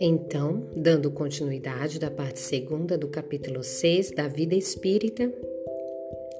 [0.00, 5.32] Então, dando continuidade da parte segunda do capítulo 6 da vida espírita,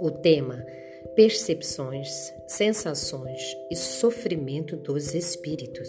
[0.01, 0.67] o tema
[1.15, 2.09] Percepções,
[2.49, 3.41] sensações
[3.71, 5.89] e sofrimento dos espíritos.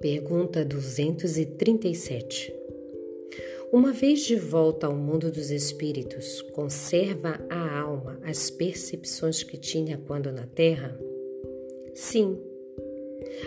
[0.00, 2.54] Pergunta 237.
[3.72, 9.98] Uma vez de volta ao mundo dos espíritos, conserva a alma as percepções que tinha
[9.98, 10.98] quando na Terra?
[11.94, 12.38] Sim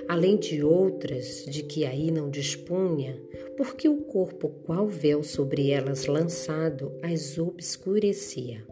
[0.08, 3.20] além de outras de que aí não dispunha,
[3.56, 8.66] porque o corpo, qual véu sobre elas lançado, as obscurecia.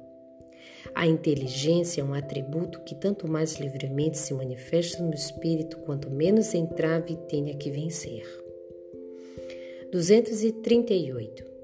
[0.94, 6.54] A inteligência é um atributo que tanto mais livremente se manifesta no espírito, quanto menos
[6.54, 8.26] entrave tenha que vencer.
[9.92, 11.55] 238.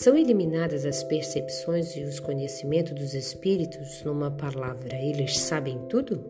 [0.00, 6.24] São eliminadas as percepções e os conhecimentos dos espíritos, numa palavra, eles sabem tudo?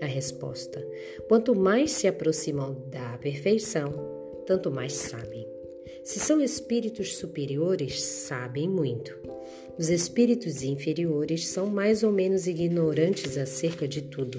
[0.00, 0.80] A resposta:
[1.26, 3.92] quanto mais se aproximam da perfeição,
[4.46, 5.44] tanto mais sabem.
[6.04, 9.18] Se são espíritos superiores, sabem muito.
[9.76, 14.38] Os espíritos inferiores são mais ou menos ignorantes acerca de tudo.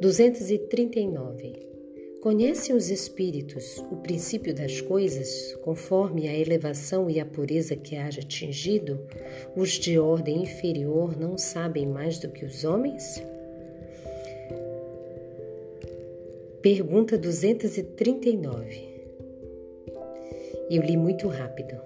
[0.00, 1.66] 239.
[2.26, 8.20] Conhecem os espíritos o princípio das coisas, conforme a elevação e a pureza que haja
[8.20, 8.98] atingido?
[9.54, 13.22] Os de ordem inferior não sabem mais do que os homens?
[16.60, 19.04] Pergunta 239.
[20.68, 21.80] Eu li muito rápido.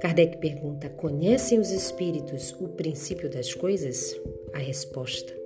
[0.00, 4.18] Kardec pergunta: Conhecem os espíritos o princípio das coisas?
[4.54, 5.38] A resposta: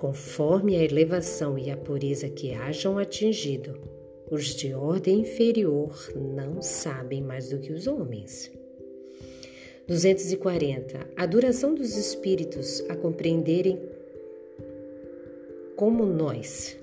[0.00, 3.78] Conforme a elevação e a pureza que hajam atingido,
[4.30, 8.50] os de ordem inferior não sabem mais do que os homens.
[9.86, 11.06] 240.
[11.14, 13.78] A duração dos espíritos a compreenderem
[15.76, 16.78] como nós,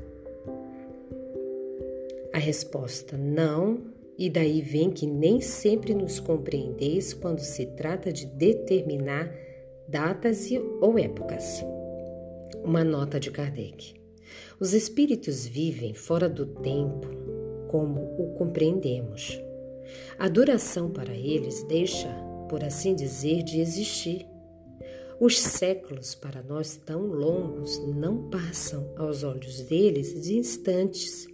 [2.31, 3.81] a resposta não,
[4.15, 9.33] e daí vem que nem sempre nos compreendeis quando se trata de determinar
[9.87, 11.63] datas e, ou épocas.
[12.63, 13.93] Uma nota de Kardec.
[14.59, 17.07] Os espíritos vivem fora do tempo
[17.67, 19.39] como o compreendemos.
[20.17, 22.09] A duração para eles deixa,
[22.49, 24.25] por assim dizer, de existir.
[25.19, 31.27] Os séculos para nós tão longos não passam aos olhos deles de instantes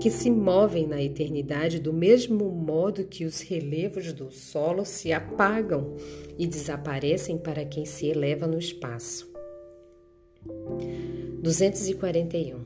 [0.00, 5.94] que se movem na eternidade do mesmo modo que os relevos do solo se apagam
[6.36, 9.31] e desaparecem para quem se eleva no espaço.
[11.42, 12.64] 241.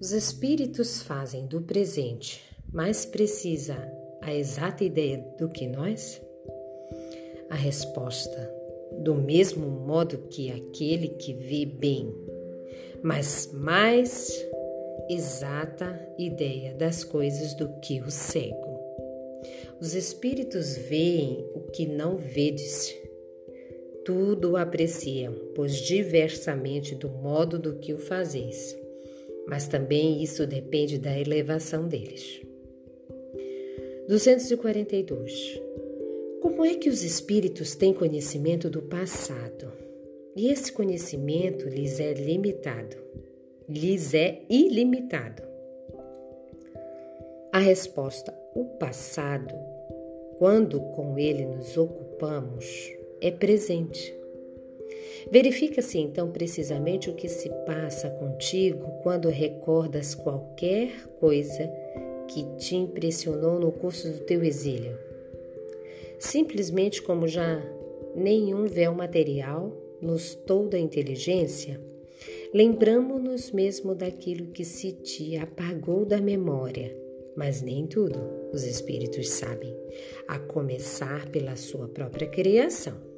[0.00, 2.42] Os espíritos fazem do presente
[2.72, 3.76] mais precisa
[4.20, 6.20] a exata ideia do que nós?
[7.48, 8.52] A resposta:
[9.00, 12.12] do mesmo modo que aquele que vê bem,
[13.02, 14.32] mas mais
[15.08, 18.74] exata ideia das coisas do que o cego.
[19.80, 22.94] Os espíritos veem o que não vedes.
[24.04, 28.76] Tudo apreciam, pois diversamente do modo do que o fazeis.
[29.46, 32.40] Mas também isso depende da elevação deles.
[34.08, 35.60] 242.
[36.40, 39.72] Como é que os espíritos têm conhecimento do passado?
[40.36, 43.04] E esse conhecimento lhes é limitado
[43.68, 45.42] lhes é ilimitado.
[47.52, 49.54] A resposta: o passado,
[50.38, 52.92] quando com ele nos ocupamos,
[53.26, 54.14] é presente.
[55.30, 61.72] Verifica-se então precisamente o que se passa contigo quando recordas qualquer coisa
[62.28, 64.98] que te impressionou no curso do teu exílio.
[66.18, 67.62] Simplesmente como já
[68.14, 71.80] nenhum véu material nos toda a inteligência,
[72.54, 76.96] Lembramo-nos mesmo daquilo que se te apagou da memória,
[77.36, 78.16] mas nem tudo
[78.52, 79.76] os espíritos sabem,
[80.28, 83.13] a começar pela sua própria criação.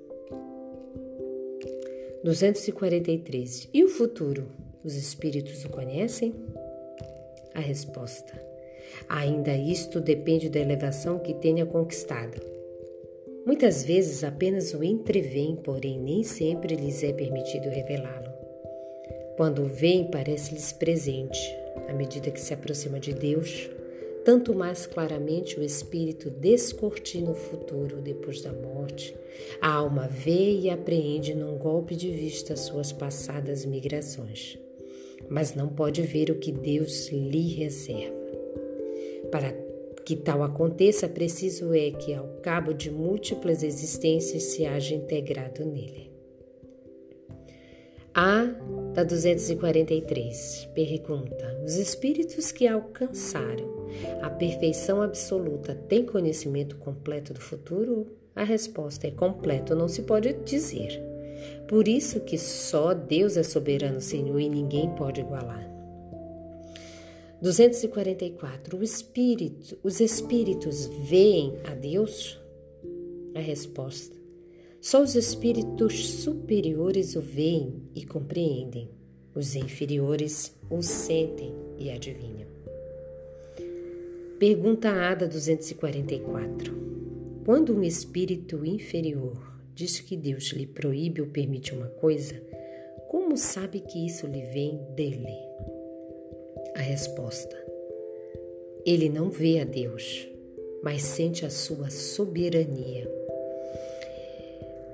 [2.26, 3.68] 243.
[3.72, 4.48] E o futuro?
[4.82, 6.34] Os espíritos o conhecem?
[7.54, 8.32] A resposta:
[9.08, 12.42] Ainda isto depende da elevação que tenha conquistado.
[13.46, 18.32] Muitas vezes apenas o entrevêm, porém nem sempre lhes é permitido revelá-lo.
[19.36, 21.38] Quando vem, parece-lhes presente.
[21.86, 23.70] À medida que se aproxima de Deus,
[24.26, 29.14] tanto mais claramente o espírito descortina o futuro depois da morte.
[29.60, 34.58] A alma vê e apreende num golpe de vista as suas passadas migrações,
[35.28, 38.16] mas não pode ver o que Deus lhe reserva.
[39.30, 39.52] Para
[40.04, 46.15] que tal aconteça, preciso é que, ao cabo de múltiplas existências, se haja integrado nele.
[48.18, 48.46] A
[48.94, 53.90] da 243 pergunta: Os espíritos que alcançaram
[54.22, 58.06] a perfeição absoluta têm conhecimento completo do futuro?
[58.34, 60.98] A resposta é completo, não se pode dizer.
[61.68, 65.70] Por isso que só Deus é soberano, Senhor, e ninguém pode igualar.
[67.42, 68.78] 244.
[68.78, 72.40] O espírito, os espíritos veem a Deus?
[73.34, 74.16] A resposta:
[74.86, 78.88] só os espíritos superiores o veem e compreendem.
[79.34, 82.48] Os inferiores o sentem e adivinham.
[84.38, 86.72] Pergunta Ada 244.
[87.44, 89.36] Quando um espírito inferior
[89.74, 92.40] diz que Deus lhe proíbe ou permite uma coisa,
[93.08, 95.34] como sabe que isso lhe vem dele?
[96.76, 97.56] A resposta:
[98.86, 100.28] Ele não vê a Deus,
[100.80, 103.25] mas sente a sua soberania.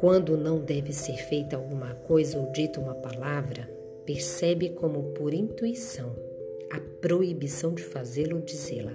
[0.03, 3.71] Quando não deve ser feita alguma coisa ou dita uma palavra,
[4.05, 6.13] percebe como por intuição
[6.73, 8.93] a proibição de fazê-lo ou dizê-la.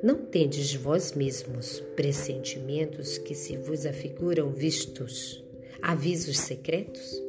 [0.00, 5.42] Não tendes vós mesmos pressentimentos que se vos afiguram vistos,
[5.82, 7.20] avisos secretos,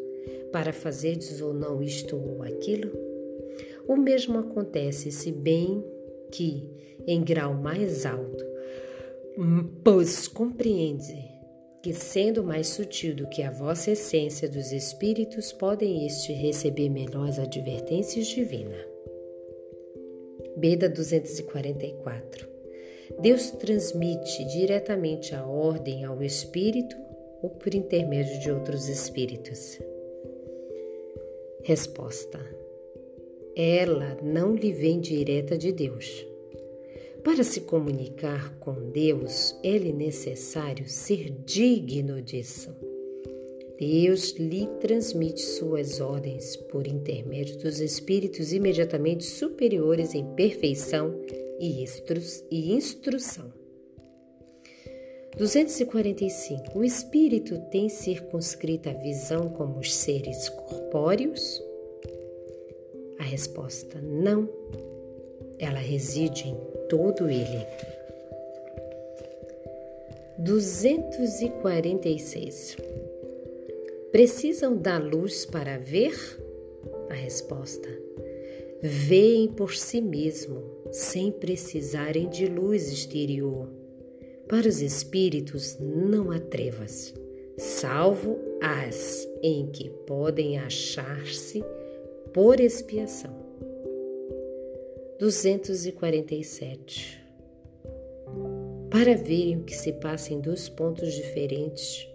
[0.52, 2.92] para fazerdes ou não isto ou aquilo?
[3.88, 5.84] O mesmo acontece, se bem
[6.30, 6.70] que,
[7.08, 8.46] em grau mais alto,
[9.84, 11.29] pois compreende
[11.82, 17.28] que, sendo mais sutil do que a vossa essência dos espíritos, podem este receber melhor
[17.30, 18.86] as advertências divinas.
[20.58, 22.50] Beda 244
[23.22, 26.96] Deus transmite diretamente a ordem ao espírito
[27.42, 29.80] ou por intermédio de outros espíritos?
[31.64, 32.40] Resposta:
[33.56, 36.26] ela não lhe vem direta de Deus.
[37.24, 42.70] Para se comunicar com Deus, é necessário ser digno disso.
[43.78, 51.16] Deus lhe transmite suas ordens por intermédio dos espíritos imediatamente superiores em perfeição
[51.60, 51.86] e,
[52.52, 53.54] e instrução.
[55.38, 56.78] 245.
[56.78, 61.64] O espírito tem circunscrita a visão como os seres corpóreos?
[63.18, 64.50] A resposta não.
[65.60, 66.56] Ela reside em
[66.88, 67.68] todo ele.
[70.38, 72.78] 246.
[74.10, 76.16] Precisam da luz para ver?
[77.10, 77.90] A resposta:
[78.82, 83.68] veem por si mesmo, sem precisarem de luz exterior.
[84.48, 87.14] Para os espíritos não há trevas,
[87.58, 91.62] salvo as em que podem achar-se
[92.34, 93.49] por expiação.
[95.20, 97.22] 247.
[98.90, 102.08] Para verem o que se passa em dois pontos diferentes,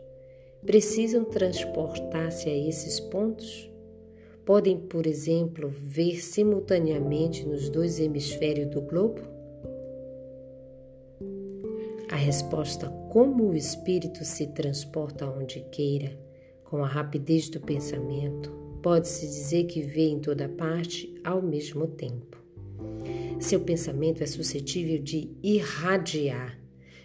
[0.65, 3.71] precisam transportar-se a esses pontos?
[4.47, 9.21] Podem, por exemplo, ver simultaneamente nos dois hemisférios do globo?
[12.11, 16.19] A resposta, como o espírito se transporta onde queira,
[16.65, 22.44] com a rapidez do pensamento, Pode-se dizer que vê em toda parte ao mesmo tempo.
[23.41, 26.59] Seu pensamento é suscetível de irradiar,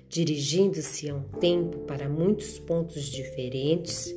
[0.07, 4.15] dirigindo-se a um tempo para muitos pontos diferentes,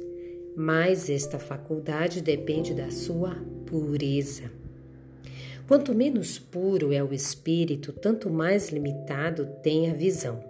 [0.57, 3.35] mas esta faculdade depende da sua
[3.67, 4.51] pureza.
[5.67, 10.43] Quanto menos puro é o espírito, tanto mais limitado tem a visão.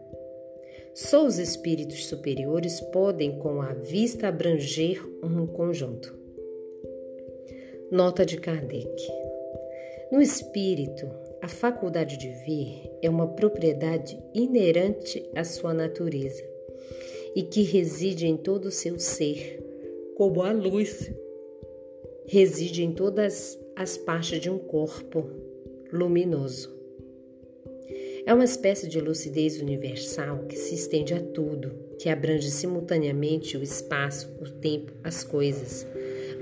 [0.95, 6.15] Só os espíritos superiores podem, com a vista, abranger um conjunto.
[7.91, 9.22] Nota de Kardec.
[10.13, 16.43] No espírito, a faculdade de ver é uma propriedade inerente à sua natureza
[17.35, 19.59] e que reside em todo o seu ser,
[20.15, 21.11] como a luz.
[22.27, 25.31] Reside em todas as partes de um corpo
[25.91, 26.71] luminoso.
[28.27, 33.63] É uma espécie de lucidez universal que se estende a tudo, que abrange simultaneamente o
[33.63, 35.87] espaço, o tempo, as coisas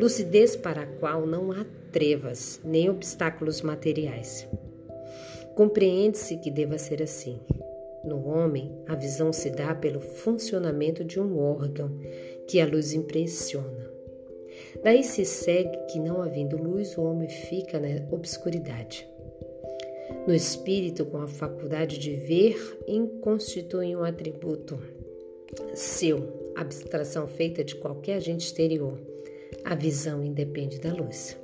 [0.00, 4.48] lucidez para a qual não há trevas nem obstáculos materiais.
[5.54, 7.38] Compreende-se que deva ser assim.
[8.02, 12.00] No homem, a visão se dá pelo funcionamento de um órgão
[12.48, 13.90] que a luz impressiona.
[14.82, 19.06] Daí se segue que, não havendo luz, o homem fica na obscuridade.
[20.26, 22.56] No espírito, com a faculdade de ver,
[23.20, 24.80] constitui um atributo
[25.74, 29.09] seu, abstração feita de qualquer agente exterior
[29.64, 31.36] a visão independe da luz.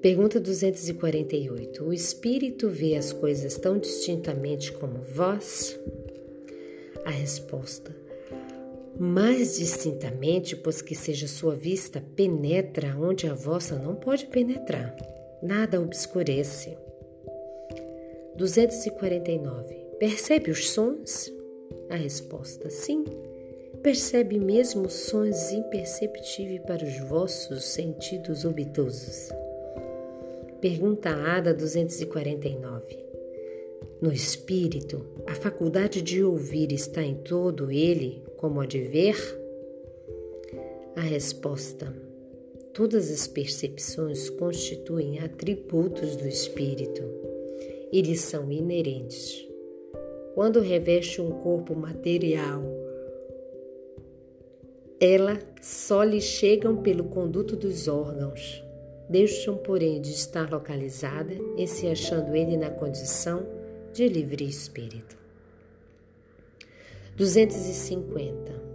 [0.00, 1.82] Pergunta 248.
[1.84, 5.78] O espírito vê as coisas tão distintamente como vós?
[7.04, 7.94] A resposta:
[8.98, 14.96] mais distintamente, pois que seja sua vista penetra onde a vossa não pode penetrar.
[15.42, 16.76] Nada obscurece.
[18.36, 19.74] 249.
[19.98, 21.32] Percebe os sons?
[21.90, 23.04] A resposta: sim.
[23.82, 29.28] Percebe mesmo sons imperceptíveis para os vossos sentidos obtusos.
[30.60, 32.98] Pergunta Ada 249.
[34.02, 39.16] No espírito, a faculdade de ouvir está em todo ele, como a de ver?
[40.96, 41.94] A resposta:
[42.74, 47.02] todas as percepções constituem atributos do espírito.
[47.92, 49.46] Eles são inerentes.
[50.34, 52.77] Quando reveste um corpo material,
[55.00, 58.64] ela só lhe chegam pelo conduto dos órgãos.
[59.08, 63.46] Deixam, porém, de estar localizada em se achando ele na condição
[63.92, 65.16] de livre espírito.
[67.16, 68.68] 250.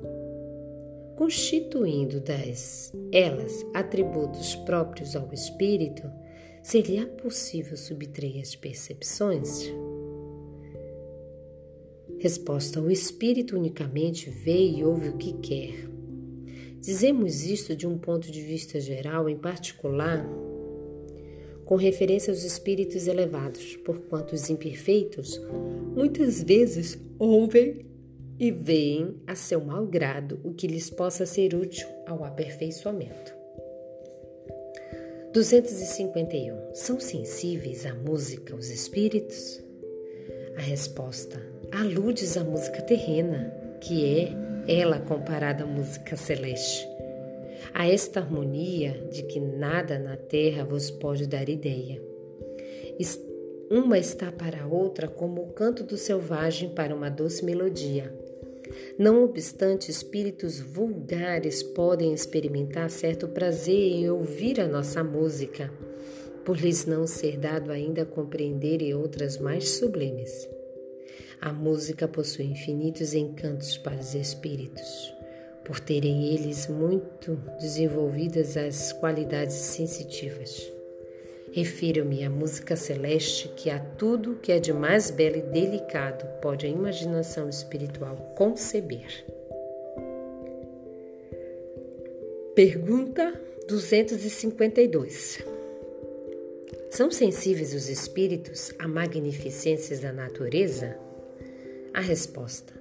[1.15, 6.03] Constituindo das elas atributos próprios ao espírito,
[6.63, 9.71] seria possível subtrair as percepções?
[12.17, 15.92] Resposta: O espírito unicamente vê e ouve o que quer.
[16.83, 20.27] Dizemos isto de um ponto de vista geral, em particular,
[21.63, 25.39] com referência aos espíritos elevados, porquanto os imperfeitos
[25.95, 27.85] muitas vezes ouvem
[28.37, 33.33] e veem a seu mau grado o que lhes possa ser útil ao aperfeiçoamento.
[35.31, 36.73] 251.
[36.73, 39.63] São sensíveis à música os espíritos?
[40.57, 46.87] A resposta: aludes à música terrena, que é ela comparada à música celeste
[47.73, 52.01] a esta harmonia de que nada na terra vos pode dar ideia.
[53.69, 58.13] Uma está para a outra como o canto do selvagem para uma doce melodia.
[58.99, 65.71] Não obstante, espíritos vulgares podem experimentar certo prazer em ouvir a nossa música,
[66.45, 70.47] por lhes não ser dado ainda compreenderem outras mais sublimes.
[71.45, 75.13] A música possui infinitos encantos para os espíritos
[75.65, 80.71] por terem eles muito desenvolvidas as qualidades sensitivas.
[81.51, 86.65] Refiro-me à música celeste, que a tudo que é de mais belo e delicado pode
[86.65, 89.25] a imaginação espiritual conceber.
[92.55, 93.33] Pergunta
[93.67, 95.43] 252.
[96.89, 100.97] São sensíveis os espíritos a magnificências da natureza?
[101.93, 102.73] A resposta: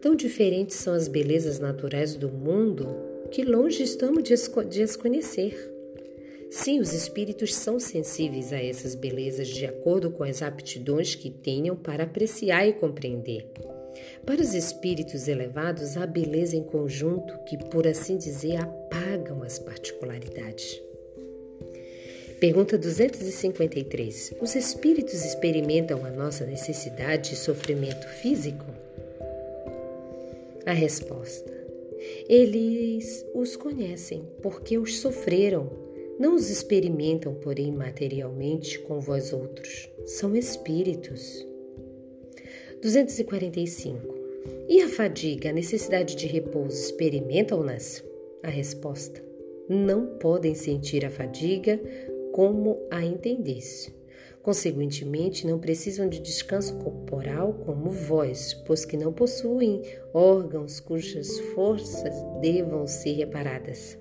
[0.00, 2.86] Tão diferentes são as belezas naturais do mundo
[3.30, 5.54] que longe estamos de as conhecer.
[6.50, 11.76] Sim, os espíritos são sensíveis a essas belezas de acordo com as aptidões que tenham
[11.76, 13.50] para apreciar e compreender.
[14.24, 20.80] Para os espíritos elevados, há beleza em conjunto que, por assim dizer, apagam as particularidades.
[22.44, 24.34] Pergunta 253.
[24.38, 28.66] Os espíritos experimentam a nossa necessidade de sofrimento físico?
[30.66, 31.50] A resposta:
[32.28, 35.70] Eles os conhecem porque os sofreram,
[36.18, 39.88] não os experimentam, porém, materialmente com vós outros.
[40.04, 41.46] São espíritos.
[42.82, 44.18] 245.
[44.68, 48.04] E a fadiga, a necessidade de repouso, experimentam-nas?
[48.42, 49.24] A resposta:
[49.66, 51.80] Não podem sentir a fadiga
[52.34, 53.94] como a entendesse
[54.44, 59.80] Consequentemente, não precisam de descanso corporal como vós, pois que não possuem
[60.12, 63.96] órgãos cujas forças devam ser reparadas.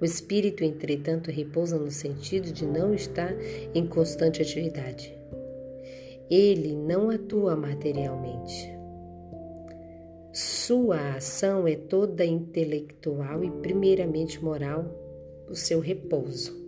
[0.00, 3.34] O espírito, entretanto, repousa no sentido de não estar
[3.74, 5.12] em constante atividade.
[6.30, 8.72] Ele não atua materialmente.
[10.32, 14.84] Sua ação é toda intelectual e primeiramente moral,
[15.50, 16.63] o seu repouso.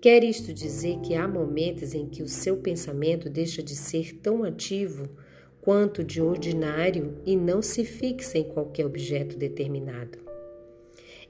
[0.00, 4.44] Quer isto dizer que há momentos em que o seu pensamento deixa de ser tão
[4.44, 5.08] ativo
[5.60, 10.18] quanto de ordinário e não se fixa em qualquer objeto determinado.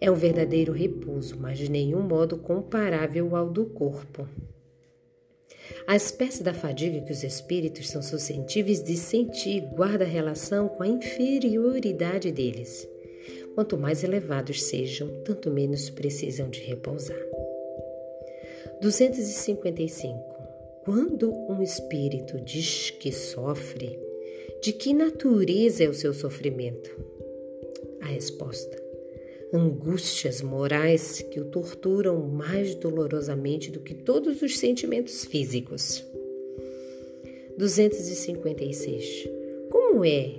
[0.01, 4.29] É um verdadeiro repouso, mas de nenhum modo comparável ao do corpo.
[5.87, 10.89] A espécie da fadiga que os espíritos são suscetíveis de sentir guarda relação com a
[10.89, 12.87] inferioridade deles.
[13.55, 17.38] Quanto mais elevados sejam, tanto menos precisam de repousar.
[18.80, 20.16] 255.
[20.85, 23.99] Quando um espírito diz que sofre,
[24.62, 26.90] de que natureza é o seu sofrimento?
[28.00, 28.80] A resposta:
[29.52, 36.04] angústias morais que o torturam mais dolorosamente do que todos os sentimentos físicos.
[37.56, 39.28] 256.
[39.70, 40.35] Como é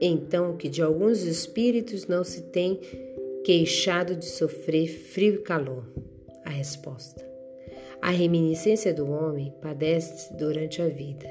[0.00, 2.80] então que de alguns espíritos não se tem
[3.44, 5.84] queixado de sofrer frio e calor?
[6.42, 7.35] A resposta:
[8.00, 11.28] a reminiscência do homem padece durante a vida.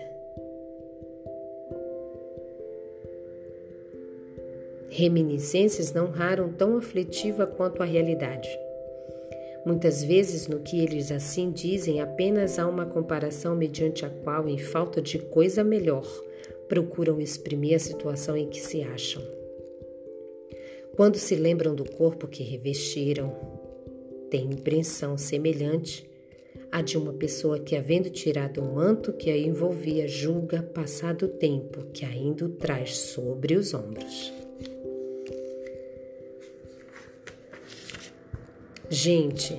[4.89, 8.49] Reminiscências não raram tão aflitiva quanto a realidade.
[9.65, 14.57] Muitas vezes, no que eles assim dizem, apenas há uma comparação mediante a qual, em
[14.57, 16.05] falta de coisa melhor,
[16.69, 19.21] procuram exprimir a situação em que se acham.
[20.95, 23.35] Quando se lembram do corpo que revestiram,
[24.29, 26.09] têm impressão semelhante
[26.75, 31.29] à de uma pessoa que, havendo tirado o manto que a envolvia, julga passado o
[31.29, 34.33] tempo que ainda o traz sobre os ombros.
[38.89, 39.57] Gente,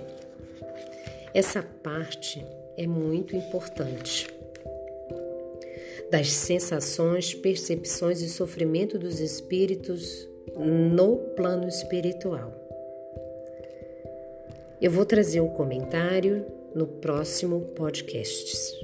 [1.33, 2.45] essa parte
[2.77, 4.29] é muito importante.
[6.11, 12.53] Das sensações, percepções e sofrimento dos espíritos no plano espiritual.
[14.83, 18.77] Eu vou trazer um comentário no próximo podcast.